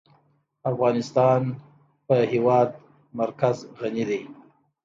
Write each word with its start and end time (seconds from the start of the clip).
افغانستان 0.71 1.41
په 2.05 2.13
د 2.19 2.21
هېواد 2.33 2.69
مرکز 3.19 3.57
غني 3.79 4.03
دی. 4.09 4.21